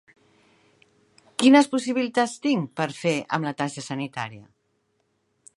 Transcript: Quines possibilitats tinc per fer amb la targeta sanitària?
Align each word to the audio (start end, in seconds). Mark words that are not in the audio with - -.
Quines 1.43 1.69
possibilitats 1.75 2.35
tinc 2.47 2.73
per 2.81 2.89
fer 3.03 3.15
amb 3.39 3.49
la 3.51 3.55
targeta 3.63 3.87
sanitària? 3.93 4.47